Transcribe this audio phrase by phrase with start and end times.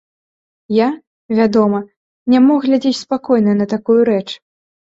[0.75, 0.87] Я,
[1.41, 1.83] вядома,
[2.35, 4.27] не мог глядзець спакойна на такую рэч.